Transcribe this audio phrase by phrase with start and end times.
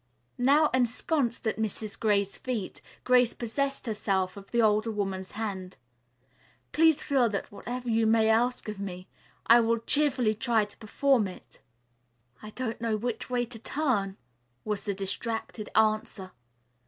[0.39, 1.99] Now ensconced at Mrs.
[1.99, 5.77] Gray's feet, Grace possessed herself of the older woman's hand.
[6.71, 9.07] "Please feel that whatever you may ask of me,
[9.45, 11.61] I will cheerfully try to perform it."
[12.41, 14.17] "I don't know which way to turn,"
[14.65, 16.31] was the distracted answer.